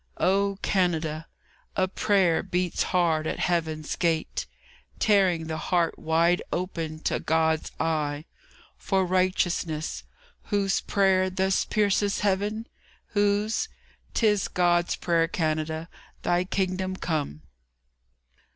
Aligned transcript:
O 0.17 0.57
Canada! 0.63 1.27
A 1.75 1.87
prayer 1.87 2.41
beats 2.41 2.81
hard 2.89 3.27
at 3.27 3.37
Heaven's 3.37 3.95
gate, 3.95 4.47
Tearing 4.97 5.45
the 5.45 5.57
heart 5.59 5.99
wide 5.99 6.41
open 6.51 7.01
to 7.01 7.19
God's 7.19 7.71
eye, 7.79 8.25
For 8.77 9.05
righteousness. 9.05 10.03
Whose 10.45 10.81
prayer 10.81 11.29
thus 11.29 11.65
pierces 11.65 12.21
Heaven? 12.21 12.65
Whose? 13.09 13.69
'Tis 14.15 14.47
God's 14.47 14.95
prayer, 14.95 15.27
Canada, 15.27 15.87
Thy 16.23 16.45
Kingdom 16.45 16.95
come! 16.95 17.43